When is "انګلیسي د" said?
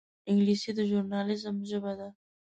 0.29-0.79